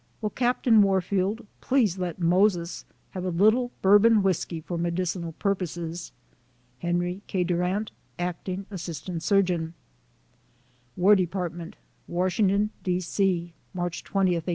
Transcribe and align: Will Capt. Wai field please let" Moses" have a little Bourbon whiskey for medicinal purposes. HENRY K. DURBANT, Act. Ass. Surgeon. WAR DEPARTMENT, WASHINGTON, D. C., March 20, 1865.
Will 0.19 0.31
Capt. 0.31 0.65
Wai 0.65 0.99
field 0.99 1.45
please 1.61 1.99
let" 1.99 2.17
Moses" 2.39 2.85
have 3.11 3.23
a 3.23 3.29
little 3.29 3.69
Bourbon 3.83 4.23
whiskey 4.23 4.59
for 4.59 4.75
medicinal 4.75 5.33
purposes. 5.33 6.11
HENRY 6.79 7.21
K. 7.27 7.43
DURBANT, 7.43 7.91
Act. 8.17 8.49
Ass. 8.49 8.91
Surgeon. 9.19 9.75
WAR 10.97 11.15
DEPARTMENT, 11.15 11.75
WASHINGTON, 12.07 12.71
D. 12.83 12.99
C., 12.99 13.53
March 13.75 14.03
20, 14.03 14.29
1865. 14.31 14.49